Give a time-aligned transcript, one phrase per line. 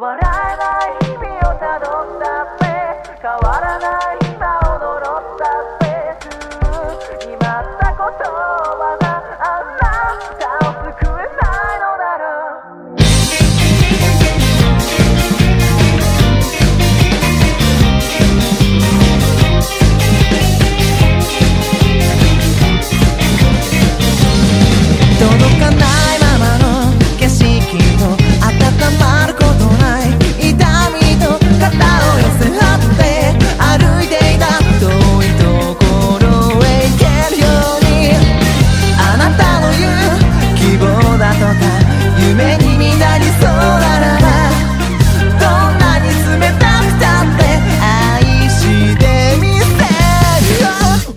[0.00, 2.62] 笑えない日々をたどったって
[3.20, 5.27] 変わらない今を呪って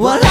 [0.02, 0.31] 원래